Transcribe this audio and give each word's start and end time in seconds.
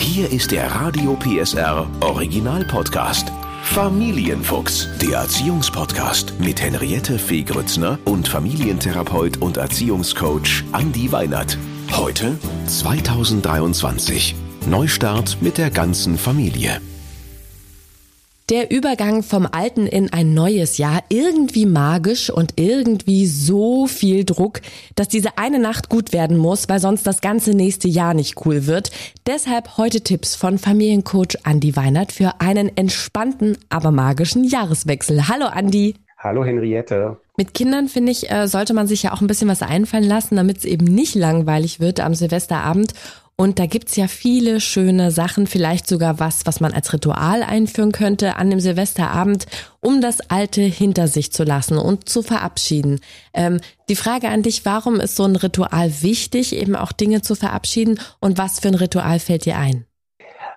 Hier 0.00 0.32
ist 0.32 0.50
der 0.50 0.66
Radio 0.74 1.14
PSR 1.14 1.86
Original 2.00 2.64
Podcast. 2.64 3.30
Familienfuchs, 3.62 4.88
der 5.00 5.18
Erziehungspodcast 5.18 6.40
mit 6.40 6.60
Henriette 6.60 7.18
Fee 7.18 7.42
Grützner 7.42 7.98
und 8.06 8.26
Familientherapeut 8.26 9.36
und 9.36 9.58
Erziehungscoach 9.58 10.64
Andi 10.72 11.12
Weinert. 11.12 11.58
Heute 11.92 12.38
2023. 12.66 14.34
Neustart 14.66 15.36
mit 15.42 15.58
der 15.58 15.70
ganzen 15.70 16.16
Familie. 16.16 16.80
Der 18.50 18.72
Übergang 18.72 19.22
vom 19.22 19.46
alten 19.46 19.86
in 19.86 20.12
ein 20.12 20.34
neues 20.34 20.76
Jahr 20.76 21.04
irgendwie 21.08 21.66
magisch 21.66 22.30
und 22.30 22.54
irgendwie 22.56 23.26
so 23.26 23.86
viel 23.86 24.24
Druck, 24.24 24.60
dass 24.96 25.06
diese 25.06 25.38
eine 25.38 25.60
Nacht 25.60 25.88
gut 25.88 26.12
werden 26.12 26.36
muss, 26.36 26.68
weil 26.68 26.80
sonst 26.80 27.06
das 27.06 27.20
ganze 27.20 27.52
nächste 27.52 27.86
Jahr 27.86 28.12
nicht 28.12 28.44
cool 28.44 28.66
wird. 28.66 28.90
Deshalb 29.24 29.76
heute 29.76 30.00
Tipps 30.00 30.34
von 30.34 30.58
Familiencoach 30.58 31.36
Andi 31.44 31.76
Weinert 31.76 32.10
für 32.10 32.40
einen 32.40 32.76
entspannten, 32.76 33.56
aber 33.68 33.92
magischen 33.92 34.42
Jahreswechsel. 34.42 35.28
Hallo 35.28 35.46
Andi. 35.46 35.94
Hallo 36.18 36.44
Henriette. 36.44 37.18
Mit 37.36 37.54
Kindern, 37.54 37.88
finde 37.88 38.12
ich, 38.12 38.30
äh, 38.30 38.48
sollte 38.48 38.74
man 38.74 38.86
sich 38.86 39.04
ja 39.04 39.12
auch 39.12 39.22
ein 39.22 39.26
bisschen 39.26 39.48
was 39.48 39.62
einfallen 39.62 40.04
lassen, 40.04 40.36
damit 40.36 40.58
es 40.58 40.64
eben 40.66 40.84
nicht 40.84 41.14
langweilig 41.14 41.80
wird 41.80 42.00
am 42.00 42.14
Silvesterabend. 42.14 42.92
Und 43.40 43.58
da 43.58 43.64
gibt's 43.64 43.96
ja 43.96 44.06
viele 44.06 44.60
schöne 44.60 45.10
Sachen, 45.10 45.46
vielleicht 45.46 45.88
sogar 45.88 46.20
was, 46.20 46.44
was 46.44 46.60
man 46.60 46.74
als 46.74 46.92
Ritual 46.92 47.42
einführen 47.42 47.90
könnte 47.90 48.36
an 48.36 48.50
dem 48.50 48.60
Silvesterabend, 48.60 49.46
um 49.80 50.02
das 50.02 50.20
Alte 50.28 50.60
hinter 50.60 51.08
sich 51.08 51.32
zu 51.32 51.44
lassen 51.44 51.78
und 51.78 52.06
zu 52.06 52.22
verabschieden. 52.22 53.00
Ähm, 53.32 53.58
die 53.88 53.96
Frage 53.96 54.28
an 54.28 54.42
dich, 54.42 54.66
warum 54.66 55.00
ist 55.00 55.16
so 55.16 55.24
ein 55.24 55.36
Ritual 55.36 56.02
wichtig, 56.02 56.54
eben 56.54 56.76
auch 56.76 56.92
Dinge 56.92 57.22
zu 57.22 57.34
verabschieden 57.34 57.98
und 58.20 58.36
was 58.36 58.60
für 58.60 58.68
ein 58.68 58.74
Ritual 58.74 59.18
fällt 59.18 59.46
dir 59.46 59.56
ein? 59.56 59.86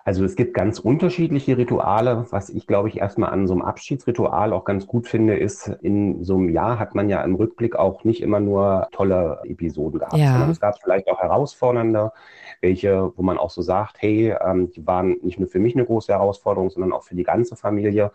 Also 0.06 0.26
es 0.26 0.36
gibt 0.36 0.54
ganz 0.54 0.80
unterschiedliche 0.80 1.58
Rituale. 1.58 2.26
Was 2.30 2.50
ich, 2.50 2.68
glaube 2.68 2.90
ich, 2.90 2.98
erstmal 2.98 3.30
an 3.30 3.48
so 3.48 3.54
einem 3.54 3.62
Abschiedsritual 3.62 4.52
auch 4.52 4.66
ganz 4.66 4.86
gut 4.86 5.08
finde, 5.08 5.38
ist, 5.38 5.68
in 5.82 6.24
so 6.24 6.36
einem 6.36 6.50
Jahr 6.50 6.78
hat 6.78 6.94
man 6.94 7.08
ja 7.08 7.24
im 7.24 7.36
Rückblick 7.36 7.78
auch 7.78 8.04
nicht 8.04 8.22
immer 8.22 8.42
nur 8.42 8.88
tolle 8.92 9.40
Episoden 9.46 10.00
gehabt, 10.00 10.18
ja. 10.18 10.34
sondern 10.34 10.50
es 10.50 10.60
gab 10.60 10.78
vielleicht 10.82 11.08
auch 11.08 11.20
herausfordernde, 11.20 12.12
welche, 12.60 13.14
wo 13.16 13.24
man 13.24 13.38
auch 13.38 13.50
so 13.50 13.62
sagt, 13.62 13.98
hey, 14.00 14.36
ähm, 14.42 14.72
die 14.72 14.86
waren 14.86 15.20
nicht 15.22 15.40
nur 15.40 15.48
für 15.48 15.60
mich 15.60 15.74
eine 15.74 15.86
große 15.86 16.12
Herausforderung, 16.12 16.70
sondern 16.70 16.92
auch 16.92 17.04
für 17.04 17.16
die 17.16 17.24
ganze 17.24 17.56
Familie. 17.56 18.12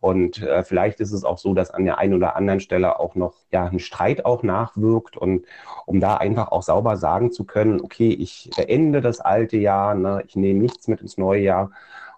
Und 0.00 0.42
äh, 0.42 0.62
vielleicht 0.62 1.00
ist 1.00 1.12
es 1.12 1.24
auch 1.24 1.38
so, 1.38 1.54
dass 1.54 1.70
an 1.70 1.84
der 1.84 1.98
einen 1.98 2.14
oder 2.14 2.36
anderen 2.36 2.60
Stelle 2.60 3.00
auch 3.00 3.16
noch 3.16 3.34
ja 3.50 3.64
ein 3.64 3.80
Streit 3.80 4.24
auch 4.24 4.42
nachwirkt. 4.42 5.16
Und 5.16 5.44
um 5.86 6.00
da 6.00 6.16
einfach 6.16 6.52
auch 6.52 6.62
sauber 6.62 6.96
sagen 6.96 7.32
zu 7.32 7.44
können, 7.44 7.80
okay, 7.80 8.10
ich 8.10 8.50
beende 8.56 9.00
das 9.00 9.20
alte 9.20 9.56
Jahr, 9.56 9.94
ne, 9.94 10.22
ich 10.26 10.36
nehme 10.36 10.60
nichts 10.60 10.86
mit 10.86 11.00
ins 11.00 11.18
neue 11.18 11.42
Jahr, 11.42 11.70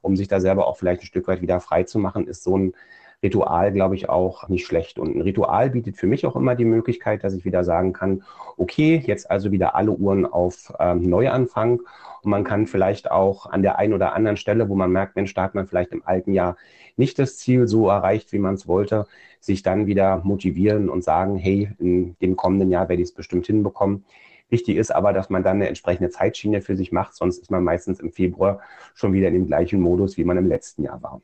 um 0.02 0.16
sich 0.16 0.28
da 0.28 0.40
selber 0.40 0.66
auch 0.66 0.76
vielleicht 0.76 1.02
ein 1.02 1.06
Stück 1.06 1.28
weit 1.28 1.42
wieder 1.42 1.60
frei 1.60 1.84
zu 1.84 1.98
machen, 1.98 2.26
ist 2.26 2.42
so 2.42 2.56
ein 2.56 2.74
Ritual, 3.22 3.72
glaube 3.72 3.96
ich, 3.96 4.08
auch 4.08 4.48
nicht 4.48 4.66
schlecht. 4.66 4.98
Und 4.98 5.14
ein 5.14 5.20
Ritual 5.20 5.70
bietet 5.70 5.96
für 5.96 6.06
mich 6.06 6.24
auch 6.24 6.36
immer 6.36 6.54
die 6.54 6.64
Möglichkeit, 6.64 7.22
dass 7.22 7.34
ich 7.34 7.44
wieder 7.44 7.64
sagen 7.64 7.92
kann, 7.92 8.22
okay, 8.56 9.02
jetzt 9.04 9.30
also 9.30 9.52
wieder 9.52 9.74
alle 9.74 9.90
Uhren 9.90 10.24
auf 10.24 10.72
ähm, 10.78 11.02
Neuanfang. 11.02 11.80
Und 12.22 12.30
man 12.30 12.44
kann 12.44 12.66
vielleicht 12.66 13.10
auch 13.10 13.46
an 13.46 13.62
der 13.62 13.78
einen 13.78 13.92
oder 13.92 14.14
anderen 14.14 14.36
Stelle, 14.38 14.68
wo 14.68 14.74
man 14.74 14.90
merkt, 14.90 15.16
Mensch, 15.16 15.34
da 15.34 15.42
hat 15.42 15.54
man 15.54 15.66
vielleicht 15.66 15.92
im 15.92 16.02
alten 16.04 16.32
Jahr 16.32 16.56
nicht 16.96 17.18
das 17.18 17.36
Ziel 17.36 17.68
so 17.68 17.88
erreicht, 17.88 18.32
wie 18.32 18.38
man 18.38 18.54
es 18.54 18.66
wollte, 18.66 19.06
sich 19.38 19.62
dann 19.62 19.86
wieder 19.86 20.20
motivieren 20.24 20.88
und 20.88 21.04
sagen, 21.04 21.36
hey, 21.36 21.70
in 21.78 22.16
dem 22.20 22.36
kommenden 22.36 22.70
Jahr 22.70 22.88
werde 22.88 23.02
ich 23.02 23.08
es 23.08 23.14
bestimmt 23.14 23.46
hinbekommen. 23.46 24.04
Wichtig 24.50 24.76
ist 24.76 24.90
aber, 24.90 25.12
dass 25.12 25.30
man 25.30 25.42
dann 25.42 25.56
eine 25.56 25.68
entsprechende 25.68 26.10
Zeitschiene 26.10 26.60
für 26.60 26.76
sich 26.76 26.92
macht, 26.92 27.14
sonst 27.14 27.38
ist 27.38 27.50
man 27.50 27.64
meistens 27.64 28.00
im 28.00 28.12
Februar 28.12 28.60
schon 28.94 29.12
wieder 29.12 29.28
in 29.28 29.34
dem 29.34 29.46
gleichen 29.46 29.80
Modus, 29.80 30.16
wie 30.16 30.24
man 30.24 30.36
im 30.36 30.48
letzten 30.48 30.82
Jahr 30.82 31.02
war. 31.02 31.22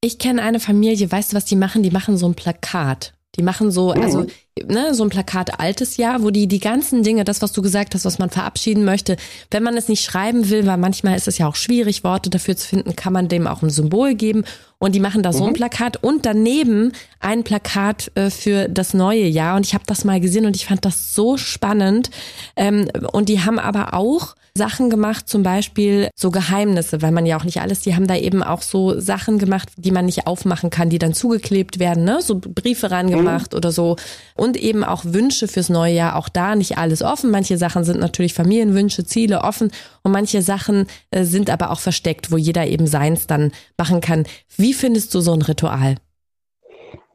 Ich 0.00 0.18
kenne 0.18 0.42
eine 0.42 0.60
Familie, 0.60 1.10
weißt 1.10 1.32
du, 1.32 1.36
was 1.36 1.44
die 1.44 1.56
machen? 1.56 1.82
Die 1.82 1.90
machen 1.90 2.16
so 2.16 2.26
ein 2.28 2.34
Plakat. 2.34 3.14
Die 3.36 3.42
machen 3.42 3.70
so, 3.70 3.94
mhm. 3.94 4.02
also 4.02 4.26
ne, 4.64 4.94
so 4.94 5.02
ein 5.04 5.10
Plakat 5.10 5.60
altes 5.60 5.96
Jahr, 5.96 6.22
wo 6.22 6.30
die 6.30 6.46
die 6.46 6.60
ganzen 6.60 7.02
Dinge, 7.02 7.24
das, 7.24 7.42
was 7.42 7.52
du 7.52 7.62
gesagt 7.62 7.94
hast, 7.94 8.04
was 8.04 8.18
man 8.18 8.30
verabschieden 8.30 8.84
möchte, 8.84 9.16
wenn 9.50 9.62
man 9.62 9.76
es 9.76 9.88
nicht 9.88 10.04
schreiben 10.04 10.48
will, 10.48 10.66
weil 10.66 10.78
manchmal 10.78 11.16
ist 11.16 11.28
es 11.28 11.38
ja 11.38 11.46
auch 11.46 11.56
schwierig, 11.56 12.04
Worte 12.04 12.30
dafür 12.30 12.56
zu 12.56 12.68
finden, 12.68 12.96
kann 12.96 13.12
man 13.12 13.28
dem 13.28 13.46
auch 13.46 13.62
ein 13.62 13.70
Symbol 13.70 14.14
geben. 14.14 14.44
Und 14.78 14.94
die 14.94 15.00
machen 15.00 15.22
da 15.22 15.32
so 15.32 15.44
ein 15.44 15.50
mhm. 15.50 15.54
Plakat 15.54 16.02
und 16.02 16.26
daneben 16.26 16.92
ein 17.18 17.44
Plakat 17.44 18.10
äh, 18.14 18.28
für 18.28 18.68
das 18.68 18.92
neue 18.92 19.24
Jahr. 19.24 19.56
Und 19.56 19.64
ich 19.64 19.72
habe 19.72 19.84
das 19.86 20.04
mal 20.04 20.20
gesehen 20.20 20.44
und 20.44 20.54
ich 20.54 20.66
fand 20.66 20.84
das 20.84 21.14
so 21.14 21.38
spannend. 21.38 22.10
Ähm, 22.56 22.88
und 23.12 23.30
die 23.30 23.42
haben 23.42 23.58
aber 23.58 23.94
auch 23.94 24.34
Sachen 24.56 24.90
gemacht, 24.90 25.28
zum 25.28 25.42
Beispiel 25.42 26.08
so 26.16 26.30
Geheimnisse, 26.30 27.02
weil 27.02 27.12
man 27.12 27.26
ja 27.26 27.38
auch 27.38 27.44
nicht 27.44 27.60
alles, 27.60 27.80
die 27.80 27.94
haben 27.94 28.06
da 28.06 28.16
eben 28.16 28.42
auch 28.42 28.62
so 28.62 28.98
Sachen 28.98 29.38
gemacht, 29.38 29.68
die 29.76 29.90
man 29.90 30.06
nicht 30.06 30.26
aufmachen 30.26 30.70
kann, 30.70 30.90
die 30.90 30.98
dann 30.98 31.14
zugeklebt 31.14 31.78
werden, 31.78 32.04
ne? 32.04 32.20
So 32.22 32.40
Briefe 32.40 32.90
rangemacht 32.90 33.52
mhm. 33.52 33.58
oder 33.58 33.70
so. 33.70 33.96
Und 34.34 34.45
eben 34.54 34.84
auch 34.84 35.04
Wünsche 35.04 35.48
fürs 35.48 35.70
neue 35.70 35.94
Jahr, 35.94 36.14
auch 36.14 36.28
da 36.28 36.54
nicht 36.54 36.78
alles 36.78 37.02
offen. 37.02 37.32
Manche 37.32 37.58
Sachen 37.58 37.82
sind 37.82 37.98
natürlich 37.98 38.34
Familienwünsche, 38.34 39.04
Ziele 39.04 39.40
offen 39.40 39.72
und 40.04 40.12
manche 40.12 40.42
Sachen 40.42 40.86
äh, 41.10 41.24
sind 41.24 41.50
aber 41.50 41.70
auch 41.72 41.80
versteckt, 41.80 42.30
wo 42.30 42.36
jeder 42.36 42.66
eben 42.68 42.86
seins 42.86 43.26
dann 43.26 43.50
machen 43.76 44.00
kann. 44.00 44.26
Wie 44.56 44.74
findest 44.74 45.12
du 45.14 45.20
so 45.20 45.32
ein 45.32 45.42
Ritual? 45.42 45.96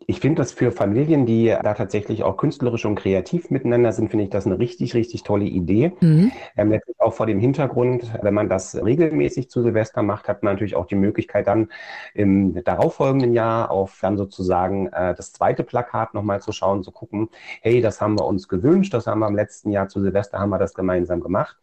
Ich 0.07 0.19
finde 0.19 0.41
das 0.41 0.51
für 0.51 0.71
Familien, 0.71 1.25
die 1.25 1.47
da 1.47 1.73
tatsächlich 1.73 2.23
auch 2.23 2.37
künstlerisch 2.37 2.85
und 2.85 2.95
kreativ 2.95 3.49
miteinander 3.49 3.91
sind, 3.91 4.09
finde 4.09 4.25
ich 4.25 4.29
das 4.31 4.45
eine 4.45 4.57
richtig, 4.57 4.93
richtig 4.93 5.23
tolle 5.23 5.45
Idee. 5.45 5.91
Mhm. 6.01 6.31
Ähm, 6.57 6.79
auch 6.97 7.13
vor 7.13 7.25
dem 7.25 7.39
Hintergrund, 7.39 8.11
wenn 8.21 8.33
man 8.33 8.49
das 8.49 8.75
regelmäßig 8.75 9.49
zu 9.49 9.61
Silvester 9.61 10.01
macht, 10.01 10.27
hat 10.27 10.43
man 10.43 10.53
natürlich 10.53 10.75
auch 10.75 10.85
die 10.85 10.95
Möglichkeit 10.95 11.47
dann 11.47 11.69
im 12.13 12.63
darauffolgenden 12.63 13.33
Jahr 13.33 13.71
auf 13.71 13.99
dann 14.01 14.17
sozusagen 14.17 14.87
äh, 14.87 15.13
das 15.15 15.33
zweite 15.33 15.63
Plakat 15.63 16.13
nochmal 16.13 16.41
zu 16.41 16.51
schauen, 16.51 16.83
zu 16.83 16.91
gucken, 16.91 17.29
hey, 17.61 17.81
das 17.81 18.01
haben 18.01 18.17
wir 18.17 18.25
uns 18.25 18.47
gewünscht, 18.47 18.93
das 18.93 19.07
haben 19.07 19.19
wir 19.19 19.27
im 19.27 19.35
letzten 19.35 19.71
Jahr 19.71 19.87
zu 19.87 20.01
Silvester, 20.01 20.39
haben 20.39 20.49
wir 20.49 20.59
das 20.59 20.73
gemeinsam 20.73 21.21
gemacht. 21.21 21.57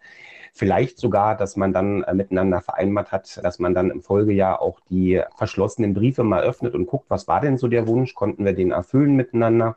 Vielleicht 0.58 0.98
sogar, 0.98 1.36
dass 1.36 1.54
man 1.54 1.72
dann 1.72 2.02
äh, 2.02 2.12
miteinander 2.14 2.60
vereinbart 2.60 3.12
hat, 3.12 3.40
dass 3.44 3.60
man 3.60 3.74
dann 3.74 3.92
im 3.92 4.02
Folgejahr 4.02 4.60
auch 4.60 4.80
die 4.90 5.22
verschlossenen 5.36 5.94
Briefe 5.94 6.24
mal 6.24 6.42
öffnet 6.42 6.74
und 6.74 6.86
guckt, 6.86 7.08
was 7.08 7.28
war 7.28 7.40
denn 7.40 7.58
so 7.58 7.68
der 7.68 7.86
Wunsch, 7.86 8.12
konnten 8.16 8.44
wir 8.44 8.54
den 8.54 8.72
erfüllen 8.72 9.14
miteinander. 9.14 9.76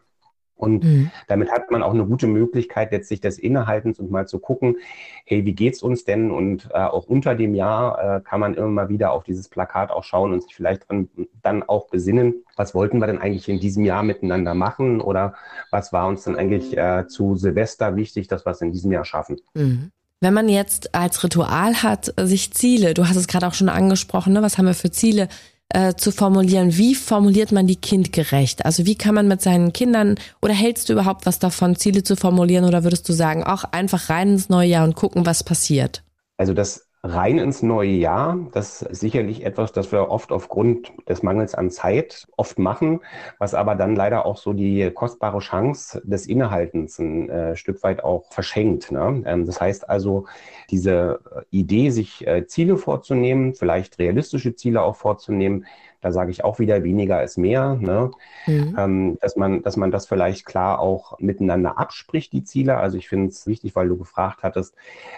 Und 0.56 0.84
mhm. 0.84 1.12
damit 1.28 1.52
hat 1.52 1.70
man 1.70 1.84
auch 1.84 1.94
eine 1.94 2.06
gute 2.08 2.26
Möglichkeit, 2.26 2.92
letztlich 2.92 3.22
des 3.22 3.38
Innehaltens 3.38 4.00
und 4.00 4.10
mal 4.10 4.28
zu 4.28 4.40
gucken, 4.40 4.78
hey, 5.26 5.46
wie 5.46 5.54
geht's 5.54 5.84
uns 5.84 6.04
denn? 6.04 6.32
Und 6.32 6.68
äh, 6.74 6.80
auch 6.80 7.06
unter 7.06 7.36
dem 7.36 7.54
Jahr 7.54 8.18
äh, 8.18 8.22
kann 8.22 8.40
man 8.40 8.56
immer 8.56 8.68
mal 8.68 8.90
wieder 8.90 9.12
auf 9.12 9.24
dieses 9.24 9.50
Plakat 9.50 9.92
auch 9.92 10.04
schauen 10.04 10.34
und 10.34 10.42
sich 10.42 10.56
vielleicht 10.56 10.90
dann, 10.90 11.10
dann 11.44 11.62
auch 11.62 11.90
besinnen, 11.90 12.44
was 12.56 12.74
wollten 12.74 12.98
wir 12.98 13.06
denn 13.06 13.20
eigentlich 13.20 13.50
in 13.50 13.60
diesem 13.60 13.86
Jahr 13.86 14.02
miteinander 14.02 14.56
machen? 14.56 15.00
Oder 15.00 15.36
was 15.70 15.94
war 15.94 16.08
uns 16.08 16.24
denn 16.24 16.36
eigentlich 16.36 16.76
äh, 16.76 17.06
zu 17.08 17.36
Silvester 17.36 17.96
wichtig, 17.96 18.28
dass 18.28 18.48
wir 18.48 18.52
es 18.52 18.62
in 18.62 18.72
diesem 18.72 18.92
Jahr 18.92 19.06
schaffen? 19.06 19.38
Mhm. 19.54 19.92
Wenn 20.24 20.36
man 20.36 20.50
jetzt 20.50 20.94
als 20.94 21.24
Ritual 21.24 21.82
hat, 21.82 22.14
sich 22.16 22.54
Ziele, 22.54 22.94
du 22.94 23.08
hast 23.08 23.18
es 23.18 23.28
gerade 23.28 23.48
auch 23.48 23.56
schon 23.56 23.70
angesprochen, 23.70 24.34
ne, 24.34 24.44
was 24.44 24.60
haben 24.60 24.68
wir 24.68 24.76
für 24.76 24.92
Ziele, 24.92 25.28
äh, 25.70 25.96
zu 25.96 26.12
formulieren, 26.12 26.78
wie 26.78 26.94
formuliert 26.94 27.52
man 27.52 27.66
die 27.66 27.76
kindgerecht? 27.76 28.64
Also 28.64 28.86
wie 28.86 28.96
kann 28.96 29.16
man 29.16 29.28
mit 29.28 29.42
seinen 29.42 29.74
Kindern 29.74 30.16
oder 30.42 30.54
hältst 30.54 30.90
du 30.90 30.94
überhaupt 30.94 31.26
was 31.26 31.40
davon, 31.40 31.76
Ziele 31.76 32.04
zu 32.04 32.16
formulieren 32.16 32.66
oder 32.66 32.84
würdest 32.84 33.10
du 33.10 33.14
sagen, 33.14 33.44
auch 33.44 33.64
einfach 33.64 34.10
rein 34.10 34.34
ins 34.34 34.50
neue 34.50 34.70
Jahr 34.70 34.84
und 34.84 34.96
gucken, 34.96 35.26
was 35.26 35.44
passiert? 35.44 36.04
Also 36.38 36.54
das 36.54 36.88
rein 37.04 37.40
ins 37.40 37.64
neue 37.64 37.90
Jahr. 37.90 38.38
Das 38.52 38.84
ist 38.84 39.00
sicherlich 39.00 39.44
etwas, 39.44 39.72
das 39.72 39.92
wir 39.92 40.10
oft 40.10 40.32
aufgrund 40.32 40.92
des 41.10 41.24
Mangels 41.24 41.56
an 41.56 41.72
Zeit 41.72 42.28
oft 42.38 42.60
machen, 42.60 43.00
was 43.40 43.56
aber 43.56 43.76
dann 43.76 43.96
leider 43.96 44.26
auch 44.26 44.38
so 44.38 44.54
die 44.54 44.92
kostbare 44.92 45.40
Chance 45.40 46.02
des 46.06 46.28
Innehaltens 46.28 47.00
ein 47.00 47.30
äh, 47.30 47.56
Stück 47.56 47.82
weit 47.84 48.04
auch 48.04 48.32
verschenkt. 48.32 48.92
Ne? 48.92 49.24
Ähm, 49.26 49.46
das 49.46 49.60
heißt 49.60 49.90
also, 49.90 50.26
diese 50.70 51.22
Idee, 51.50 51.90
sich 51.90 52.28
äh, 52.28 52.46
Ziele 52.46 52.78
vorzunehmen, 52.78 53.56
vielleicht 53.56 53.98
realistische 53.98 54.56
Ziele 54.56 54.84
auch 54.84 54.96
vorzunehmen, 54.96 55.66
da 56.02 56.12
sage 56.12 56.32
ich 56.32 56.44
auch 56.44 56.60
wieder, 56.60 56.84
weniger 56.84 57.24
ist 57.24 57.38
mehr. 57.38 57.78
Ne? 57.80 58.12
Mhm. 58.48 58.76
Ähm, 58.78 59.18
dass, 59.22 59.36
man, 59.36 59.62
dass 59.62 59.78
man 59.78 59.92
das 59.92 60.08
vielleicht 60.08 60.46
klar 60.46 60.80
auch 60.80 61.20
miteinander 61.20 61.78
abspricht, 61.78 62.34
die 62.34 62.44
Ziele. 62.44 62.78
Also 62.78 62.98
ich 62.98 63.08
finde 63.08 63.30
es 63.30 63.48
wichtig, 63.48 63.76
weil 63.76 63.88
du 63.88 63.98
gefragt 63.98 64.44
hattest, 64.44 64.76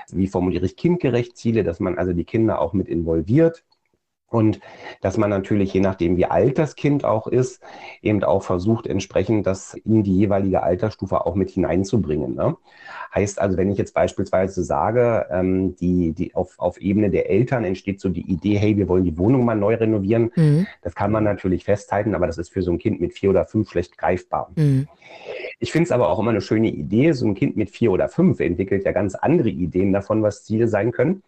wie 0.10 0.28
formuliere 0.28 0.66
ich 0.66 0.76
kindgerecht 0.76 1.38
Ziele, 1.38 1.64
dass 1.64 1.80
man 1.80 1.98
also 1.98 2.14
die 2.14 2.26
Kinder 2.26 2.60
auch 2.60 2.74
mit 2.74 2.88
involviert. 2.88 3.64
Und 4.34 4.60
dass 5.02 5.18
man 5.18 5.30
natürlich, 5.30 5.72
je 5.76 5.80
nachdem, 5.80 6.18
wie 6.18 6.26
alt 6.26 6.58
das 6.58 6.76
Kind 6.76 7.06
auch 7.06 7.28
ist, 7.28 7.62
eben 8.02 8.24
auch 8.24 8.42
versucht, 8.42 8.88
entsprechend 8.88 9.46
das 9.46 9.76
in 9.76 10.02
die 10.02 10.18
jeweilige 10.18 10.64
Altersstufe 10.64 11.24
auch 11.24 11.36
mit 11.36 11.52
hineinzubringen. 11.52 12.34
Ne? 12.34 12.58
Heißt 13.14 13.40
also, 13.40 13.58
wenn 13.58 13.70
ich 13.70 13.78
jetzt 13.78 13.94
beispielsweise 13.94 14.64
sage, 14.64 15.28
ähm, 15.30 15.76
die, 15.76 16.14
die 16.14 16.34
auf, 16.34 16.58
auf 16.58 16.82
Ebene 16.82 17.12
der 17.12 17.30
Eltern 17.30 17.64
entsteht 17.64 18.02
so 18.02 18.10
die 18.10 18.28
Idee, 18.28 18.56
hey, 18.56 18.76
wir 18.76 18.90
wollen 18.90 19.04
die 19.04 19.20
Wohnung 19.20 19.46
mal 19.46 19.54
neu 19.54 19.76
renovieren, 19.76 20.32
mhm. 20.36 20.66
das 20.82 20.96
kann 20.96 21.12
man 21.12 21.24
natürlich 21.24 21.64
festhalten, 21.64 22.16
aber 22.16 22.26
das 22.26 22.40
ist 22.40 22.52
für 22.52 22.64
so 22.64 22.72
ein 22.72 22.80
Kind 22.80 23.02
mit 23.02 23.14
vier 23.14 23.30
oder 23.30 23.46
fünf 23.46 23.70
schlecht 23.70 24.00
greifbar. 24.00 24.50
Mhm. 24.56 24.88
Ich 25.60 25.72
finde 25.72 25.86
es 25.86 25.92
aber 25.92 26.10
auch 26.10 26.18
immer 26.18 26.32
eine 26.32 26.42
schöne 26.42 26.70
Idee. 26.70 27.12
So 27.12 27.28
ein 27.28 27.36
Kind 27.36 27.56
mit 27.56 27.70
vier 27.70 27.92
oder 27.92 28.10
fünf 28.10 28.40
entwickelt 28.40 28.84
ja 28.84 28.92
ganz 28.94 29.14
andere 29.14 29.50
Ideen 29.50 29.94
davon, 29.94 30.24
was 30.24 30.44
Ziele 30.44 30.68
sein 30.68 30.92
können. 30.92 31.22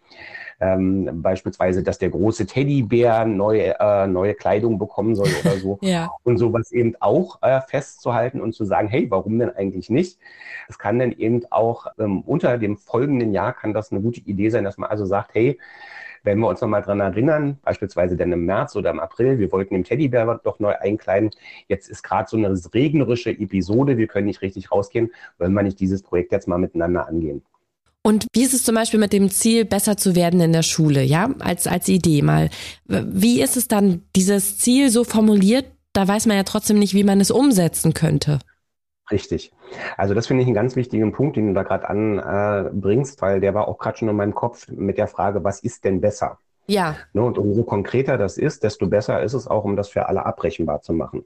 Ähm, 0.58 1.22
beispielsweise, 1.22 1.82
dass 1.82 1.98
der 1.98 2.10
große 2.10 2.46
Teddybär 2.46 3.26
neue, 3.26 3.78
äh, 3.78 4.06
neue 4.06 4.34
Kleidung 4.34 4.78
bekommen 4.78 5.14
soll 5.14 5.28
oder 5.44 5.56
so. 5.58 5.78
ja. 5.82 6.10
Und 6.24 6.38
sowas 6.38 6.72
eben 6.72 6.94
auch 7.00 7.42
äh, 7.42 7.60
festzuhalten 7.60 8.40
und 8.40 8.54
zu 8.54 8.64
sagen, 8.64 8.88
hey, 8.88 9.10
warum 9.10 9.38
denn 9.38 9.50
eigentlich 9.50 9.90
nicht? 9.90 10.18
Es 10.68 10.78
kann 10.78 10.98
dann 10.98 11.12
eben 11.12 11.42
auch 11.50 11.86
ähm, 11.98 12.22
unter 12.22 12.56
dem 12.58 12.76
folgenden 12.76 13.32
Jahr 13.32 13.52
kann 13.52 13.74
das 13.74 13.92
eine 13.92 14.00
gute 14.00 14.20
Idee 14.20 14.48
sein, 14.48 14.64
dass 14.64 14.78
man 14.78 14.90
also 14.90 15.04
sagt, 15.04 15.34
hey, 15.34 15.58
wenn 16.26 16.40
wir 16.40 16.48
uns 16.48 16.60
nochmal 16.60 16.82
dran 16.82 17.00
erinnern, 17.00 17.58
beispielsweise 17.62 18.16
dann 18.16 18.32
im 18.32 18.44
März 18.46 18.74
oder 18.74 18.90
im 18.90 18.98
April, 18.98 19.38
wir 19.38 19.52
wollten 19.52 19.74
den 19.74 19.84
Teddybär 19.84 20.40
doch 20.42 20.58
neu 20.58 20.74
einkleiden. 20.74 21.30
Jetzt 21.68 21.88
ist 21.88 22.02
gerade 22.02 22.28
so 22.28 22.36
eine 22.36 22.48
regnerische 22.74 23.30
Episode, 23.30 23.96
wir 23.96 24.08
können 24.08 24.26
nicht 24.26 24.42
richtig 24.42 24.72
rausgehen, 24.72 25.12
wollen 25.38 25.52
wir 25.52 25.62
nicht 25.62 25.78
dieses 25.78 26.02
Projekt 26.02 26.32
jetzt 26.32 26.48
mal 26.48 26.58
miteinander 26.58 27.06
angehen. 27.06 27.42
Und 28.06 28.28
wie 28.32 28.44
ist 28.44 28.54
es 28.54 28.62
zum 28.62 28.76
Beispiel 28.76 29.00
mit 29.00 29.12
dem 29.12 29.30
Ziel, 29.30 29.64
besser 29.64 29.96
zu 29.96 30.14
werden 30.14 30.40
in 30.40 30.52
der 30.52 30.62
Schule, 30.62 31.02
ja, 31.02 31.28
als, 31.40 31.66
als 31.66 31.88
Idee 31.88 32.22
mal? 32.22 32.50
Wie 32.84 33.42
ist 33.42 33.56
es 33.56 33.66
dann, 33.66 34.04
dieses 34.14 34.58
Ziel 34.58 34.90
so 34.90 35.02
formuliert? 35.02 35.64
Da 35.92 36.06
weiß 36.06 36.26
man 36.26 36.36
ja 36.36 36.44
trotzdem 36.44 36.78
nicht, 36.78 36.94
wie 36.94 37.02
man 37.02 37.20
es 37.20 37.32
umsetzen 37.32 37.94
könnte. 37.94 38.38
Richtig. 39.10 39.50
Also 39.96 40.14
das 40.14 40.28
finde 40.28 40.42
ich 40.42 40.46
einen 40.46 40.54
ganz 40.54 40.76
wichtigen 40.76 41.10
Punkt, 41.10 41.36
den 41.36 41.48
du 41.48 41.54
da 41.54 41.64
gerade 41.64 41.88
anbringst, 41.88 43.20
weil 43.22 43.40
der 43.40 43.54
war 43.54 43.66
auch 43.66 43.78
gerade 43.78 43.98
schon 43.98 44.08
in 44.08 44.14
meinem 44.14 44.36
Kopf 44.36 44.68
mit 44.68 44.98
der 44.98 45.08
Frage, 45.08 45.42
was 45.42 45.58
ist 45.58 45.82
denn 45.82 46.00
besser? 46.00 46.38
Ja. 46.68 46.96
Ne, 47.12 47.22
und 47.22 47.38
umso 47.38 47.62
konkreter 47.62 48.18
das 48.18 48.38
ist, 48.38 48.64
desto 48.64 48.88
besser 48.88 49.22
ist 49.22 49.34
es 49.34 49.46
auch, 49.46 49.64
um 49.64 49.76
das 49.76 49.88
für 49.88 50.08
alle 50.08 50.26
abrechenbar 50.26 50.82
zu 50.82 50.92
machen. 50.92 51.24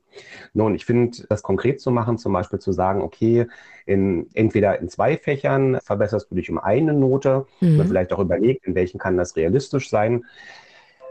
Ne, 0.52 0.64
und 0.64 0.74
ich 0.74 0.84
finde, 0.84 1.26
das 1.28 1.42
konkret 1.42 1.80
zu 1.80 1.90
machen, 1.90 2.18
zum 2.18 2.32
Beispiel 2.32 2.58
zu 2.58 2.72
sagen, 2.72 3.00
okay, 3.00 3.46
in, 3.86 4.28
entweder 4.34 4.78
in 4.78 4.88
zwei 4.88 5.16
Fächern 5.16 5.78
verbesserst 5.82 6.30
du 6.30 6.34
dich 6.34 6.50
um 6.50 6.58
eine 6.58 6.92
Note, 6.92 7.46
mhm. 7.60 7.76
oder 7.76 7.86
vielleicht 7.86 8.12
auch 8.12 8.18
überlegt, 8.18 8.66
in 8.66 8.74
welchen 8.74 8.98
kann 8.98 9.16
das 9.16 9.36
realistisch 9.36 9.88
sein, 9.88 10.24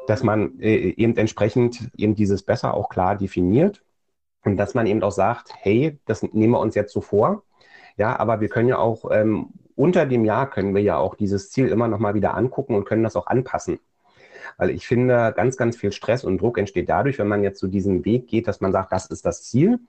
dass 0.07 0.23
man 0.23 0.59
äh, 0.59 0.75
eben 0.75 1.17
entsprechend 1.17 1.89
eben 1.97 2.15
dieses 2.15 2.43
besser 2.43 2.73
auch 2.73 2.89
klar 2.89 3.15
definiert 3.15 3.81
und 4.43 4.57
dass 4.57 4.73
man 4.73 4.87
eben 4.87 5.01
auch 5.03 5.11
sagt, 5.11 5.53
hey, 5.57 5.97
das 6.05 6.23
nehmen 6.23 6.53
wir 6.53 6.59
uns 6.59 6.75
jetzt 6.75 6.93
so 6.93 7.01
vor. 7.01 7.43
Ja, 7.97 8.17
aber 8.17 8.41
wir 8.41 8.47
können 8.47 8.69
ja 8.69 8.77
auch 8.77 9.11
ähm, 9.11 9.49
unter 9.75 10.05
dem 10.05 10.25
Jahr 10.25 10.49
können 10.49 10.73
wir 10.73 10.81
ja 10.81 10.97
auch 10.97 11.15
dieses 11.15 11.51
Ziel 11.51 11.67
immer 11.67 11.87
noch 11.87 11.99
mal 11.99 12.13
wieder 12.13 12.35
angucken 12.35 12.75
und 12.75 12.85
können 12.85 13.03
das 13.03 13.15
auch 13.15 13.27
anpassen. 13.27 13.79
Weil 14.57 14.71
ich 14.71 14.87
finde, 14.87 15.33
ganz, 15.35 15.57
ganz 15.57 15.77
viel 15.77 15.91
Stress 15.91 16.23
und 16.23 16.41
Druck 16.41 16.57
entsteht 16.57 16.89
dadurch, 16.89 17.19
wenn 17.19 17.27
man 17.27 17.43
jetzt 17.43 17.59
so 17.59 17.67
diesen 17.67 18.05
Weg 18.05 18.27
geht, 18.27 18.47
dass 18.47 18.61
man 18.61 18.71
sagt, 18.71 18.91
das 18.91 19.07
ist 19.07 19.25
das 19.25 19.43
Ziel. 19.43 19.79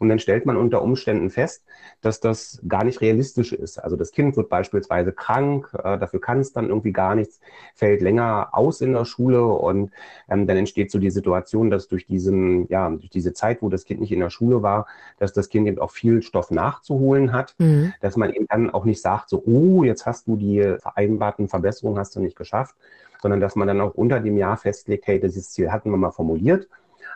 Und 0.00 0.08
dann 0.08 0.18
stellt 0.18 0.46
man 0.46 0.56
unter 0.56 0.80
Umständen 0.80 1.28
fest, 1.28 1.62
dass 2.00 2.20
das 2.20 2.62
gar 2.66 2.84
nicht 2.84 3.02
realistisch 3.02 3.52
ist. 3.52 3.78
Also 3.78 3.96
das 3.96 4.12
Kind 4.12 4.34
wird 4.34 4.48
beispielsweise 4.48 5.12
krank, 5.12 5.70
äh, 5.74 5.98
dafür 5.98 6.22
kann 6.22 6.40
es 6.40 6.54
dann 6.54 6.68
irgendwie 6.68 6.92
gar 6.92 7.14
nichts, 7.14 7.38
fällt 7.74 8.00
länger 8.00 8.48
aus 8.52 8.80
in 8.80 8.94
der 8.94 9.04
Schule 9.04 9.44
und 9.44 9.90
ähm, 10.30 10.46
dann 10.46 10.56
entsteht 10.56 10.90
so 10.90 10.98
die 10.98 11.10
Situation, 11.10 11.70
dass 11.70 11.86
durch 11.86 12.06
diesen, 12.06 12.66
ja, 12.68 12.88
durch 12.88 13.10
diese 13.10 13.34
Zeit, 13.34 13.60
wo 13.60 13.68
das 13.68 13.84
Kind 13.84 14.00
nicht 14.00 14.12
in 14.12 14.20
der 14.20 14.30
Schule 14.30 14.62
war, 14.62 14.86
dass 15.18 15.34
das 15.34 15.50
Kind 15.50 15.68
eben 15.68 15.78
auch 15.78 15.90
viel 15.90 16.22
Stoff 16.22 16.50
nachzuholen 16.50 17.32
hat, 17.32 17.54
mhm. 17.58 17.92
dass 18.00 18.16
man 18.16 18.32
eben 18.32 18.46
dann 18.48 18.70
auch 18.70 18.86
nicht 18.86 19.02
sagt, 19.02 19.28
so, 19.28 19.42
oh, 19.44 19.84
jetzt 19.84 20.06
hast 20.06 20.26
du 20.26 20.36
die 20.36 20.76
vereinbarten 20.80 21.48
Verbesserungen 21.48 21.98
hast 21.98 22.16
du 22.16 22.20
nicht 22.20 22.36
geschafft, 22.36 22.74
sondern 23.22 23.40
dass 23.40 23.56
man 23.56 23.68
dann 23.68 23.80
auch 23.80 23.94
unter 23.94 24.20
dem 24.20 24.36
Jahr 24.36 24.56
festlegt, 24.56 25.06
hey, 25.06 25.20
dieses 25.20 25.50
Ziel 25.50 25.70
hatten 25.72 25.90
wir 25.90 25.96
mal 25.96 26.10
formuliert 26.10 26.68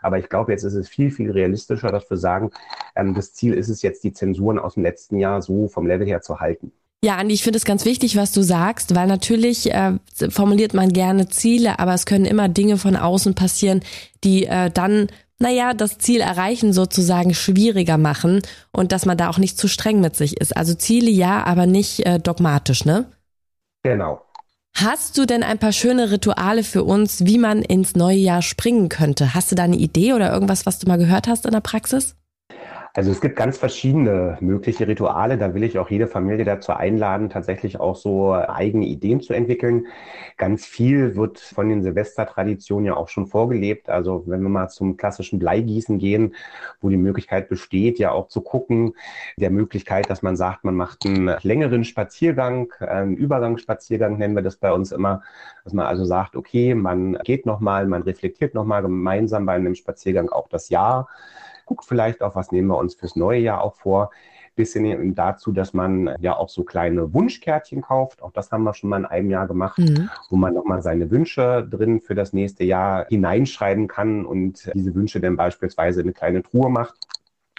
aber 0.05 0.19
ich 0.19 0.29
glaube, 0.29 0.53
jetzt 0.53 0.65
ist 0.65 0.75
es 0.75 0.89
viel, 0.89 1.11
viel 1.11 1.31
realistischer, 1.31 1.91
dass 1.91 2.09
wir 2.11 2.19
sagen, 2.19 2.51
ähm, 2.95 3.15
das 3.15 3.33
Ziel 3.33 3.55
ist 3.55 3.71
es 3.71 3.81
jetzt, 3.81 4.05
die 4.05 4.13
Zensuren 4.13 4.59
aus 4.59 4.75
dem 4.75 4.83
letzten 4.83 5.19
Jahr 5.19 5.41
so 5.41 5.67
vom 5.67 5.87
Level 5.87 6.07
her 6.07 6.21
zu 6.21 6.41
halten. 6.41 6.73
Ja, 7.03 7.17
Andi, 7.17 7.35
ich 7.35 7.43
finde 7.43 7.57
es 7.57 7.65
ganz 7.65 7.87
wichtig, 7.87 8.17
was 8.17 8.33
du 8.33 8.43
sagst, 8.43 8.95
weil 8.95 9.07
natürlich 9.07 9.73
äh, 9.73 9.99
formuliert 10.29 10.75
man 10.75 10.91
gerne 10.91 11.29
Ziele, 11.29 11.79
aber 11.79 11.95
es 11.95 12.05
können 12.05 12.27
immer 12.27 12.49
Dinge 12.49 12.77
von 12.77 12.97
außen 12.97 13.35
passieren, 13.35 13.81
die 14.25 14.45
äh, 14.45 14.71
dann, 14.71 15.09
naja, 15.39 15.73
das 15.73 15.99
Ziel 15.99 16.21
erreichen 16.21 16.75
sozusagen 16.75 17.35
schwieriger 17.35 17.97
machen 17.97 18.43
und 18.73 18.93
dass 18.93 19.07
man 19.07 19.17
da 19.17 19.31
auch 19.31 19.39
nicht 19.39 19.59
zu 19.59 19.69
streng 19.69 20.01
mit 20.01 20.17
sich 20.17 20.39
ist. 20.39 20.55
Also 20.55 20.75
Ziele 20.75 21.11
ja, 21.11 21.45
aber 21.45 21.67
nicht 21.67 22.07
äh, 22.07 22.19
dogmatisch, 22.19 22.85
ne? 22.85 23.07
Genau. 23.83 24.23
Hast 24.77 25.17
du 25.17 25.25
denn 25.25 25.45
ein 25.45 25.61
paar 25.61 25.73
schöne 25.73 26.11
Rituale 26.11 26.65
für 26.65 26.83
uns, 26.83 27.25
wie 27.25 27.39
man 27.39 27.63
ins 27.63 27.95
neue 27.95 28.19
Jahr 28.19 28.43
springen 28.43 28.89
könnte? 28.89 29.33
Hast 29.33 29.53
du 29.53 29.55
da 29.55 29.63
eine 29.63 29.77
Idee 29.77 30.15
oder 30.15 30.33
irgendwas, 30.33 30.67
was 30.67 30.81
du 30.81 30.89
mal 30.89 30.99
gehört 30.99 31.29
hast 31.29 31.47
in 31.47 31.53
der 31.53 31.61
Praxis? 31.61 32.17
Also 32.97 33.11
es 33.11 33.21
gibt 33.21 33.35
ganz 33.35 33.59
verschiedene 33.59 34.39
mögliche 34.41 34.87
Rituale. 34.87 35.37
Da 35.37 35.53
will 35.53 35.65
ich 35.65 35.81
auch 35.81 35.91
jede 35.91 36.07
Familie 36.07 36.45
dazu 36.45 36.73
einladen, 36.73 37.29
tatsächlich 37.29 37.81
auch 37.81 37.97
so 37.97 38.33
eigene 38.33 38.87
Ideen 38.87 39.21
zu 39.21 39.33
entwickeln. 39.33 39.89
Ganz 40.37 40.65
viel 40.65 41.17
wird 41.17 41.41
von 41.41 41.69
den 41.69 41.83
Silvestertraditionen 41.83 42.87
ja 42.87 42.97
auch 42.97 43.09
schon 43.09 43.27
vorgelebt. 43.27 43.89
Also 43.89 44.23
wenn 44.27 44.43
wir 44.43 44.49
mal 44.49 44.69
zum 44.69 44.97
klassischen 44.97 45.41
Bleigießen 45.41 45.99
gehen, 45.99 46.37
wo 46.81 46.89
die 46.89 46.97
Möglichkeit 46.97 47.49
besteht, 47.49 47.99
ja 47.99 48.13
auch 48.13 48.29
zu 48.29 48.43
gucken, 48.43 48.95
der 49.39 49.51
Möglichkeit, 49.51 50.09
dass 50.09 50.23
man 50.23 50.37
sagt, 50.37 50.63
man 50.63 50.77
macht 50.77 51.05
einen 51.05 51.35
längeren 51.43 51.83
Spaziergang, 51.83 52.73
einen 52.79 53.17
Übergangsspaziergang 53.17 54.19
nennen 54.19 54.37
wir 54.37 54.43
das 54.43 54.55
bei 54.55 54.71
uns 54.71 54.93
immer, 54.93 55.25
dass 55.65 55.73
man 55.73 55.87
also 55.87 56.05
sagt, 56.05 56.37
okay, 56.37 56.77
man 56.77 57.19
geht 57.25 57.45
nochmal, 57.45 57.89
man 57.89 58.03
reflektiert 58.03 58.55
nochmal 58.55 58.83
gemeinsam 58.83 59.47
bei 59.47 59.55
einem 59.55 59.75
Spaziergang 59.75 60.29
auch 60.29 60.49
das 60.49 60.69
Jahr 60.69 61.09
guckt 61.65 61.85
vielleicht 61.85 62.23
auch, 62.23 62.35
was 62.35 62.53
nehmen 62.53 62.69
wir 62.69 62.79
uns 62.79 62.95
fürs 62.95 63.17
neue 63.17 63.41
Jahr 63.41 63.63
auch 63.63 63.75
vor. 63.75 64.11
Bis 64.57 64.73
hin 64.73 65.15
dazu, 65.17 65.51
dass 65.51 65.75
man 65.75 66.15
ja 66.21 66.37
auch 66.37 66.49
so 66.49 66.63
kleine 66.63 67.13
Wunschkärtchen 67.13 67.83
kauft. 67.83 68.23
Auch 68.23 68.31
das 68.31 68.53
haben 68.53 68.63
wir 68.63 68.73
schon 68.73 68.89
mal 68.89 68.99
in 68.99 69.05
einem 69.05 69.29
Jahr 69.29 69.49
gemacht, 69.49 69.79
mhm. 69.79 70.09
wo 70.31 70.37
man 70.37 70.55
nochmal 70.55 70.81
seine 70.81 71.11
Wünsche 71.11 71.67
drin 71.69 72.01
für 72.01 72.15
das 72.15 72.33
nächste 72.33 72.63
Jahr 72.63 73.07
hineinschreiben 73.09 73.89
kann 73.89 74.25
und 74.25 74.71
diese 74.73 74.95
Wünsche 74.95 75.21
dann 75.21 75.37
beispielsweise 75.37 76.03
in 76.03 76.07
eine 76.07 76.13
kleine 76.13 76.43
Truhe 76.45 76.71
macht 76.71 76.95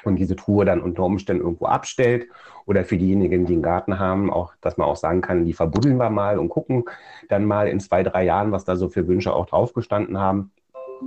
und 0.05 0.17
diese 0.17 0.35
Truhe 0.35 0.65
dann 0.65 0.81
unter 0.81 1.03
Umständen 1.03 1.43
irgendwo 1.43 1.65
abstellt 1.65 2.27
oder 2.65 2.85
für 2.85 2.97
diejenigen, 2.97 3.45
die 3.45 3.53
einen 3.53 3.61
Garten 3.61 3.99
haben, 3.99 4.31
auch, 4.31 4.53
dass 4.61 4.77
man 4.77 4.87
auch 4.87 4.95
sagen 4.95 5.21
kann, 5.21 5.45
die 5.45 5.53
verbuddeln 5.53 5.97
wir 5.97 6.09
mal 6.09 6.39
und 6.39 6.49
gucken 6.49 6.85
dann 7.29 7.45
mal 7.45 7.67
in 7.67 7.79
zwei, 7.79 8.03
drei 8.03 8.23
Jahren, 8.23 8.51
was 8.51 8.65
da 8.65 8.75
so 8.75 8.89
für 8.89 9.07
Wünsche 9.07 9.33
auch 9.33 9.45
draufgestanden 9.47 10.19
haben. 10.19 10.51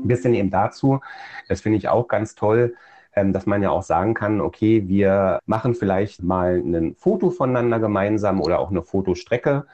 Ein 0.03 0.09
bisschen 0.09 0.35
eben 0.35 0.50
dazu, 0.50 1.00
das 1.49 1.61
finde 1.61 1.79
ich 1.79 1.89
auch 1.89 2.09
ganz 2.09 2.35
toll, 2.35 2.75
ähm, 3.15 3.33
dass 3.33 3.47
man 3.47 3.62
ja 3.62 3.71
auch 3.71 3.83
sagen 3.83 4.15
kann, 4.15 4.41
okay, 4.41 4.85
wir 4.87 5.41
machen 5.47 5.75
vielleicht 5.75 6.23
mal 6.23 6.59
ein 6.59 6.95
Foto 6.97 7.31
voneinander 7.31 7.79
gemeinsam 7.81 8.41
oder 8.41 8.59
auch 8.59 8.71
eine 8.71 8.83
Fotostrecke, 8.83 9.67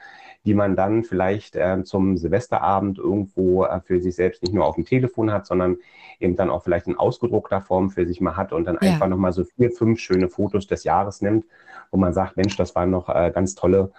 die 0.44 0.54
man 0.54 0.76
dann 0.76 1.04
vielleicht 1.04 1.56
äh, 1.56 1.82
zum 1.84 2.16
Silvesterabend 2.16 2.98
irgendwo 2.98 3.64
äh, 3.64 3.80
für 3.80 4.00
sich 4.00 4.14
selbst 4.14 4.42
nicht 4.42 4.54
nur 4.54 4.66
auf 4.66 4.74
dem 4.74 4.84
Telefon 4.84 5.32
hat, 5.32 5.46
sondern 5.46 5.76
eben 6.20 6.36
dann 6.36 6.50
auch 6.50 6.62
vielleicht 6.62 6.86
in 6.86 6.98
ausgedruckter 6.98 7.60
Form 7.60 7.90
für 7.90 8.06
sich 8.06 8.20
mal 8.20 8.36
hat 8.36 8.52
und 8.52 8.64
dann 8.64 8.78
ja. 8.80 8.92
einfach 8.92 9.08
nochmal 9.08 9.32
so 9.32 9.44
vier, 9.44 9.70
fünf 9.70 10.00
schöne 10.00 10.28
Fotos 10.28 10.66
des 10.66 10.84
Jahres 10.84 11.22
nimmt, 11.22 11.46
wo 11.90 11.96
man 11.96 12.12
sagt, 12.12 12.36
Mensch, 12.36 12.56
das 12.56 12.74
waren 12.74 12.90
noch 12.90 13.08
äh, 13.08 13.30
ganz 13.34 13.54
tolle 13.54 13.90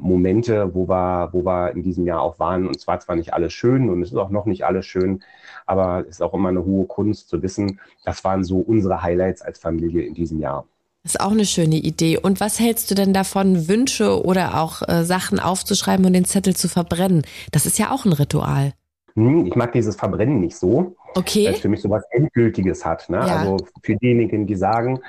Momente, 0.00 0.74
wo 0.74 0.88
wir, 0.88 1.30
wo 1.32 1.44
wir 1.44 1.72
in 1.72 1.82
diesem 1.82 2.06
Jahr 2.06 2.22
auch 2.22 2.38
waren. 2.38 2.68
Und 2.68 2.80
zwar 2.80 3.00
zwar 3.00 3.16
nicht 3.16 3.34
alles 3.34 3.52
schön 3.52 3.90
und 3.90 4.02
es 4.02 4.10
ist 4.12 4.16
auch 4.16 4.30
noch 4.30 4.46
nicht 4.46 4.64
alles 4.64 4.86
schön, 4.86 5.22
aber 5.66 6.00
es 6.02 6.16
ist 6.16 6.22
auch 6.22 6.34
immer 6.34 6.50
eine 6.50 6.64
hohe 6.64 6.86
Kunst 6.86 7.28
zu 7.28 7.42
wissen, 7.42 7.80
das 8.04 8.22
waren 8.24 8.44
so 8.44 8.58
unsere 8.58 9.02
Highlights 9.02 9.42
als 9.42 9.58
Familie 9.58 10.02
in 10.02 10.14
diesem 10.14 10.38
Jahr. 10.38 10.66
Das 11.02 11.14
ist 11.14 11.20
auch 11.20 11.30
eine 11.30 11.46
schöne 11.46 11.76
Idee. 11.76 12.18
Und 12.18 12.40
was 12.40 12.60
hältst 12.60 12.90
du 12.90 12.94
denn 12.94 13.12
davon, 13.12 13.68
Wünsche 13.68 14.22
oder 14.24 14.60
auch 14.60 14.86
äh, 14.86 15.04
Sachen 15.04 15.38
aufzuschreiben 15.40 16.04
und 16.04 16.12
den 16.12 16.24
Zettel 16.24 16.54
zu 16.54 16.68
verbrennen? 16.68 17.22
Das 17.52 17.66
ist 17.66 17.78
ja 17.78 17.90
auch 17.90 18.04
ein 18.04 18.12
Ritual. 18.12 18.72
Hm, 19.14 19.46
ich 19.46 19.54
mag 19.54 19.72
dieses 19.72 19.96
Verbrennen 19.96 20.40
nicht 20.40 20.56
so. 20.56 20.96
Okay. 21.14 21.46
Weil 21.46 21.54
es 21.54 21.60
für 21.60 21.68
mich 21.68 21.80
so 21.80 21.90
was 21.90 22.04
Endgültiges 22.10 22.84
hat. 22.84 23.08
Ne? 23.08 23.16
Ja. 23.16 23.36
Also 23.36 23.56
für 23.82 23.96
diejenigen, 23.96 24.46
die 24.46 24.56
sagen, 24.56 25.00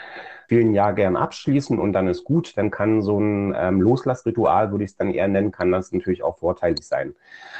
will 0.49 0.65
ein 0.65 0.73
Jahr 0.73 0.93
gern 0.93 1.15
abschließen 1.15 1.79
und 1.79 1.93
dann 1.93 2.07
ist 2.07 2.23
gut, 2.23 2.57
dann 2.57 2.71
kann 2.71 3.01
so 3.01 3.19
ein 3.19 3.55
ähm, 3.57 3.81
Loslassritual, 3.81 4.71
würde 4.71 4.83
ich 4.83 4.91
es 4.91 4.97
dann 4.97 5.11
eher 5.11 5.27
nennen, 5.27 5.51
kann 5.51 5.71
das 5.71 5.91
natürlich 5.91 6.23
auch 6.23 6.37
vorteilig 6.37 6.85
sein. 6.85 7.15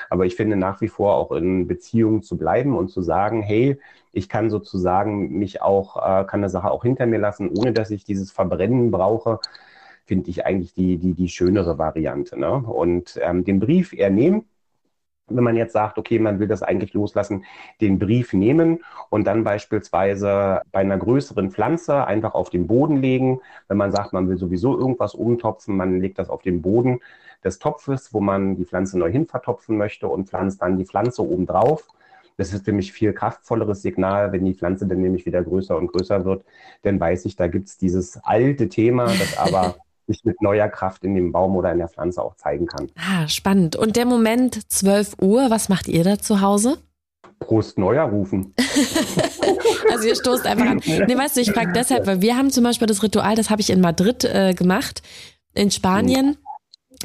Aber 0.09 0.25
ich 0.25 0.35
finde 0.35 0.55
nach 0.55 0.81
wie 0.81 0.87
vor 0.87 1.15
auch 1.15 1.31
in 1.31 1.67
Beziehungen 1.67 2.23
zu 2.23 2.37
bleiben 2.37 2.77
und 2.77 2.89
zu 2.89 3.01
sagen, 3.01 3.41
hey, 3.41 3.79
ich 4.11 4.29
kann 4.29 4.49
sozusagen 4.49 5.37
mich 5.37 5.61
auch, 5.61 5.97
äh, 5.97 6.25
kann 6.25 6.39
eine 6.39 6.49
Sache 6.49 6.71
auch 6.71 6.83
hinter 6.83 7.05
mir 7.05 7.19
lassen, 7.19 7.49
ohne 7.49 7.73
dass 7.73 7.91
ich 7.91 8.03
dieses 8.03 8.31
Verbrennen 8.31 8.91
brauche, 8.91 9.39
finde 10.05 10.29
ich 10.29 10.45
eigentlich 10.45 10.73
die, 10.73 10.97
die, 10.97 11.13
die 11.13 11.29
schönere 11.29 11.77
Variante. 11.77 12.39
Ne? 12.39 12.51
Und 12.51 13.19
ähm, 13.21 13.43
den 13.43 13.59
Brief 13.59 13.93
eher 13.93 14.09
nehmen, 14.09 14.45
wenn 15.29 15.43
man 15.43 15.55
jetzt 15.55 15.73
sagt, 15.73 15.97
okay, 15.97 16.19
man 16.19 16.39
will 16.39 16.47
das 16.47 16.63
eigentlich 16.63 16.93
loslassen, 16.93 17.45
den 17.81 17.99
Brief 17.99 18.33
nehmen 18.33 18.83
und 19.09 19.25
dann 19.25 19.43
beispielsweise 19.43 20.61
bei 20.71 20.79
einer 20.79 20.97
größeren 20.97 21.51
Pflanze 21.51 22.05
einfach 22.05 22.33
auf 22.33 22.49
den 22.49 22.67
Boden 22.67 22.97
legen. 22.97 23.41
Wenn 23.67 23.77
man 23.77 23.91
sagt, 23.91 24.13
man 24.13 24.29
will 24.29 24.37
sowieso 24.37 24.77
irgendwas 24.77 25.15
umtopfen, 25.15 25.75
man 25.75 25.99
legt 25.99 26.19
das 26.19 26.29
auf 26.29 26.41
den 26.41 26.61
Boden 26.61 26.99
des 27.43 27.59
Topfes, 27.59 28.13
wo 28.13 28.19
man 28.19 28.55
die 28.55 28.65
Pflanze 28.65 28.97
neu 28.99 29.11
hin 29.11 29.25
vertopfen 29.25 29.77
möchte 29.77 30.07
und 30.07 30.29
pflanzt 30.29 30.61
dann 30.61 30.77
die 30.77 30.85
Pflanze 30.85 31.21
oben 31.21 31.45
drauf. 31.45 31.87
Das 32.37 32.53
ist 32.53 32.63
für 32.63 32.71
mich 32.71 32.93
viel 32.93 33.11
kraftvolleres 33.11 33.81
Signal, 33.81 34.31
wenn 34.31 34.45
die 34.45 34.53
Pflanze 34.53 34.87
dann 34.87 35.01
nämlich 35.01 35.25
wieder 35.25 35.43
größer 35.43 35.75
und 35.75 35.87
größer 35.87 36.23
wird. 36.23 36.45
Dann 36.83 36.99
weiß 36.99 37.25
ich, 37.25 37.35
da 37.35 37.47
gibt 37.47 37.67
es 37.67 37.77
dieses 37.77 38.17
alte 38.23 38.69
Thema, 38.69 39.07
das 39.07 39.37
aber 39.37 39.75
sich 40.09 40.25
mit 40.25 40.41
neuer 40.41 40.67
Kraft 40.67 41.03
in 41.03 41.15
dem 41.15 41.31
Baum 41.31 41.55
oder 41.55 41.71
in 41.71 41.77
der 41.77 41.87
Pflanze 41.87 42.21
auch 42.21 42.35
zeigen 42.35 42.65
kann. 42.65 42.89
Ah, 42.97 43.27
spannend. 43.27 43.75
Und 43.75 43.95
der 43.95 44.05
Moment 44.05 44.71
12 44.71 45.17
Uhr, 45.21 45.49
was 45.49 45.69
macht 45.69 45.87
ihr 45.87 46.03
da 46.03 46.17
zu 46.17 46.41
Hause? 46.41 46.77
Prost 47.39 47.77
Neuer 47.77 48.03
rufen. 48.03 48.53
also 49.91 50.07
ihr 50.07 50.15
stoßt 50.15 50.45
einfach 50.45 50.65
an. 50.65 50.81
Nee, 50.85 51.17
weißt 51.17 51.37
du, 51.37 51.41
ich 51.41 51.51
frage 51.51 51.71
deshalb, 51.73 52.05
weil 52.05 52.21
wir 52.21 52.35
haben 52.35 52.49
zum 52.49 52.63
Beispiel 52.63 52.87
das 52.87 53.01
Ritual, 53.01 53.35
das 53.35 53.49
habe 53.49 53.61
ich 53.61 53.69
in 53.69 53.79
Madrid 53.79 54.25
äh, 54.25 54.53
gemacht, 54.53 55.01
in 55.53 55.71
Spanien 55.71 56.37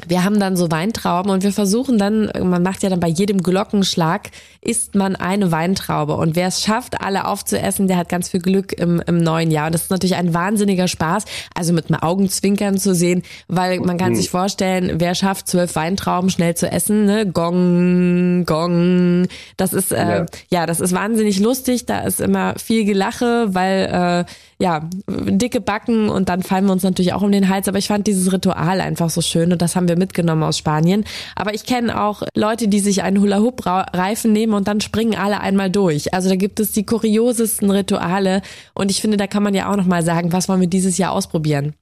wir 0.07 0.23
haben 0.23 0.39
dann 0.39 0.57
so 0.57 0.69
Weintrauben 0.69 1.31
und 1.31 1.43
wir 1.43 1.53
versuchen 1.53 1.97
dann, 1.97 2.29
man 2.43 2.61
macht 2.61 2.83
ja 2.83 2.89
dann 2.89 2.99
bei 2.99 3.07
jedem 3.07 3.41
Glockenschlag, 3.41 4.29
isst 4.61 4.93
man 4.93 5.15
eine 5.15 5.51
Weintraube. 5.51 6.15
Und 6.15 6.35
wer 6.35 6.47
es 6.47 6.61
schafft, 6.61 6.99
alle 7.01 7.25
aufzuessen, 7.25 7.87
der 7.87 7.97
hat 7.97 8.09
ganz 8.09 8.29
viel 8.29 8.41
Glück 8.41 8.73
im, 8.73 9.01
im 9.07 9.17
neuen 9.17 9.51
Jahr. 9.51 9.67
Und 9.67 9.73
das 9.73 9.83
ist 9.83 9.91
natürlich 9.91 10.15
ein 10.15 10.33
wahnsinniger 10.33 10.87
Spaß, 10.87 11.23
also 11.53 11.71
mit 11.71 11.89
einem 11.89 12.01
Augenzwinkern 12.01 12.77
zu 12.77 12.93
sehen, 12.93 13.23
weil 13.47 13.79
man 13.79 13.97
kann 13.97 14.11
mhm. 14.11 14.15
sich 14.17 14.29
vorstellen, 14.29 14.95
wer 14.95 15.15
schafft, 15.15 15.47
zwölf 15.47 15.75
Weintrauben 15.75 16.29
schnell 16.29 16.55
zu 16.55 16.69
essen, 16.69 17.05
ne? 17.05 17.25
Gong, 17.25 18.45
gong. 18.45 19.27
Das 19.55 19.71
ist, 19.71 19.93
äh, 19.93 20.19
ja. 20.19 20.25
ja, 20.51 20.65
das 20.65 20.81
ist 20.81 20.93
wahnsinnig 20.93 21.39
lustig. 21.39 21.85
Da 21.85 21.99
ist 22.01 22.19
immer 22.19 22.55
viel 22.59 22.83
Gelache, 22.85 23.47
weil, 23.53 24.25
äh, 24.25 24.31
ja, 24.57 24.89
dicke 25.07 25.59
Backen 25.59 26.09
und 26.09 26.29
dann 26.29 26.41
fallen 26.41 26.65
wir 26.65 26.71
uns 26.71 26.83
natürlich 26.83 27.13
auch 27.13 27.21
um 27.21 27.31
den 27.31 27.49
Hals. 27.49 27.67
Aber 27.67 27.77
ich 27.77 27.87
fand 27.87 28.07
dieses 28.07 28.31
Ritual 28.31 28.79
einfach 28.81 29.09
so 29.09 29.21
schön 29.21 29.51
und 29.51 29.61
das 29.61 29.75
haben 29.75 29.87
wir 29.87 29.97
mitgenommen 29.97 30.43
aus 30.43 30.57
Spanien. 30.57 31.03
Aber 31.35 31.53
ich 31.53 31.65
kenne 31.65 32.01
auch 32.01 32.23
Leute, 32.35 32.67
die 32.67 32.79
sich 32.79 33.03
einen 33.03 33.19
Hula-Hoop-Reifen 33.19 34.31
nehmen 34.31 34.53
und 34.53 34.67
dann 34.67 34.81
springen 34.81 35.15
alle 35.15 35.41
einmal 35.41 35.69
durch. 35.69 36.13
Also 36.13 36.29
da 36.29 36.35
gibt 36.35 36.59
es 36.59 36.71
die 36.71 36.85
kuriosesten 36.85 37.69
Rituale 37.69 38.41
und 38.73 38.91
ich 38.91 39.01
finde, 39.01 39.17
da 39.17 39.27
kann 39.27 39.43
man 39.43 39.53
ja 39.53 39.71
auch 39.71 39.75
nochmal 39.75 40.03
sagen, 40.03 40.31
was 40.31 40.47
wollen 40.47 40.61
wir 40.61 40.67
dieses 40.67 40.97
Jahr 40.97 41.11
ausprobieren. 41.11 41.73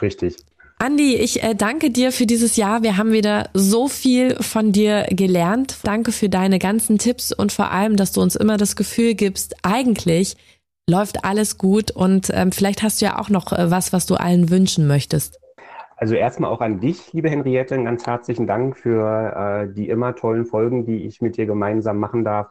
Richtig. 0.00 0.36
Andi, 0.80 1.16
ich 1.16 1.42
äh, 1.42 1.56
danke 1.56 1.90
dir 1.90 2.12
für 2.12 2.24
dieses 2.24 2.54
Jahr. 2.54 2.84
Wir 2.84 2.96
haben 2.96 3.10
wieder 3.10 3.50
so 3.52 3.88
viel 3.88 4.36
von 4.40 4.70
dir 4.70 5.06
gelernt. 5.10 5.76
Danke 5.82 6.12
für 6.12 6.28
deine 6.28 6.60
ganzen 6.60 6.98
Tipps 6.98 7.32
und 7.32 7.50
vor 7.50 7.72
allem, 7.72 7.96
dass 7.96 8.12
du 8.12 8.20
uns 8.20 8.36
immer 8.36 8.58
das 8.58 8.76
Gefühl 8.76 9.14
gibst, 9.14 9.56
eigentlich 9.62 10.36
läuft 10.88 11.24
alles 11.24 11.58
gut 11.58 11.90
und 11.90 12.30
ähm, 12.32 12.50
vielleicht 12.50 12.82
hast 12.82 13.00
du 13.00 13.04
ja 13.04 13.18
auch 13.18 13.28
noch 13.28 13.52
äh, 13.52 13.70
was, 13.70 13.92
was 13.92 14.06
du 14.06 14.14
allen 14.14 14.50
wünschen 14.50 14.86
möchtest. 14.86 15.38
Also 15.96 16.14
erstmal 16.14 16.50
auch 16.50 16.60
an 16.60 16.80
dich, 16.80 17.12
liebe 17.12 17.28
Henriette, 17.28 17.74
einen 17.74 17.84
ganz 17.84 18.06
herzlichen 18.06 18.46
Dank 18.46 18.76
für 18.76 19.66
äh, 19.68 19.74
die 19.74 19.88
immer 19.88 20.14
tollen 20.14 20.46
Folgen, 20.46 20.86
die 20.86 21.04
ich 21.06 21.20
mit 21.20 21.36
dir 21.36 21.46
gemeinsam 21.46 21.98
machen 21.98 22.24
darf. 22.24 22.48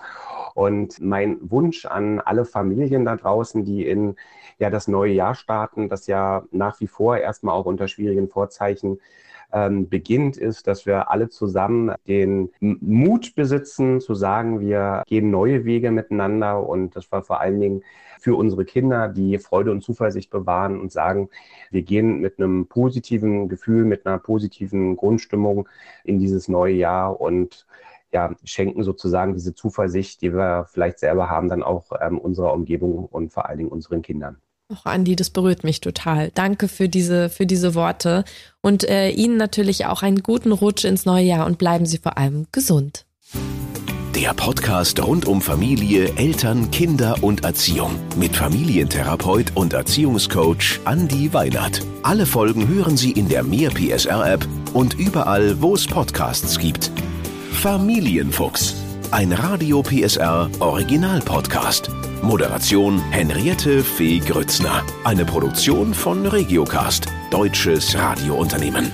Und 0.54 1.00
mein 1.00 1.38
Wunsch 1.42 1.86
an 1.86 2.20
alle 2.20 2.44
Familien 2.44 3.06
da 3.06 3.16
draußen, 3.16 3.64
die 3.64 3.88
in 3.88 4.16
ja 4.60 4.70
das 4.70 4.88
neue 4.88 5.14
Jahr 5.14 5.34
starten, 5.34 5.88
das 5.88 6.08
ja 6.08 6.44
nach 6.52 6.80
wie 6.82 6.88
vor 6.88 7.18
erstmal 7.18 7.56
auch 7.56 7.66
unter 7.66 7.88
schwierigen 7.88 8.28
Vorzeichen 8.28 9.00
ähm, 9.52 9.90
beginnt, 9.90 10.38
ist, 10.38 10.68
dass 10.68 10.86
wir 10.86 11.10
alle 11.10 11.30
zusammen 11.30 11.96
den 12.08 12.50
Mut 12.60 13.36
besitzen, 13.36 14.02
zu 14.02 14.14
sagen, 14.14 14.60
wir 14.60 15.04
gehen 15.08 15.32
neue 15.32 15.66
Wege 15.66 15.92
miteinander 15.92 16.68
und 16.68 16.96
das 16.96 17.12
war 17.12 17.24
vor 17.24 17.40
allen 17.40 17.60
Dingen 17.60 17.84
für 18.20 18.36
unsere 18.36 18.66
Kinder, 18.66 19.08
die 19.08 19.38
Freude 19.38 19.72
und 19.72 19.84
Zuversicht 19.84 20.30
bewahren 20.30 20.80
und 20.80 20.92
sagen, 20.92 21.30
wir 21.72 21.84
gehen 21.84 22.20
mit 22.20 22.40
einem 22.40 22.68
positiven 22.68 23.48
Gefühl, 23.48 23.86
mit 23.86 24.06
einer 24.06 24.18
positiven 24.18 24.96
Grundstimmung 24.96 25.70
in 26.04 26.20
dieses 26.20 26.48
neue 26.48 26.74
Jahr 26.74 27.20
und 27.22 27.66
ja, 28.12 28.34
schenken 28.44 28.84
sozusagen 28.84 29.34
diese 29.34 29.54
Zuversicht, 29.54 30.22
die 30.22 30.34
wir 30.34 30.66
vielleicht 30.70 31.00
selber 31.00 31.30
haben, 31.30 31.50
dann 31.50 31.64
auch 31.64 31.92
ähm, 32.02 32.18
unserer 32.18 32.54
Umgebung 32.54 33.06
und 33.06 33.34
vor 33.34 33.48
allen 33.48 33.58
Dingen 33.58 33.70
unseren 33.70 34.02
Kindern. 34.02 34.38
Ach, 34.70 34.86
Andi, 34.86 35.16
das 35.16 35.30
berührt 35.30 35.64
mich 35.64 35.80
total. 35.80 36.30
Danke 36.34 36.68
für 36.68 36.90
diese, 36.90 37.30
für 37.30 37.46
diese 37.46 37.74
Worte 37.74 38.26
und 38.62 38.84
äh, 38.84 39.10
Ihnen 39.12 39.38
natürlich 39.38 39.86
auch 39.86 40.04
einen 40.04 40.24
guten 40.24 40.52
Rutsch 40.52 40.84
ins 40.84 41.06
neue 41.06 41.24
Jahr 41.24 41.46
und 41.46 41.58
bleiben 41.58 41.86
Sie 41.86 42.00
vor 42.00 42.18
allem 42.18 42.48
gesund. 42.52 43.06
Der 44.14 44.34
Podcast 44.34 45.02
rund 45.02 45.26
um 45.26 45.42
Familie, 45.42 46.12
Eltern, 46.18 46.70
Kinder 46.72 47.16
und 47.22 47.46
Erziehung 47.46 47.96
mit 48.18 48.36
Familientherapeut 48.36 49.56
und 49.56 49.72
Erziehungscoach 49.72 50.82
Andi 50.84 51.34
Weinert. 51.34 51.82
Alle 52.04 52.26
Folgen 52.26 52.68
hören 52.68 52.98
Sie 52.98 53.12
in 53.12 53.30
der 53.30 53.44
Mehr 53.44 53.70
PSR 53.70 54.34
App 54.34 54.46
und 54.74 54.96
überall, 54.96 55.62
wo 55.62 55.76
es 55.76 55.88
Podcasts 55.88 56.60
gibt. 56.60 56.92
Familienfuchs, 57.54 58.76
ein 59.12 59.32
Radio 59.32 59.82
PSR 59.82 60.50
Original 60.60 61.22
Podcast. 61.22 61.90
Moderation 62.22 63.00
Henriette 63.12 63.84
Fee 63.84 64.20
Grützner. 64.20 64.84
Eine 65.04 65.26
Produktion 65.26 65.94
von 65.94 66.26
Regiocast, 66.26 67.06
deutsches 67.32 67.98
Radiounternehmen. 67.98 68.92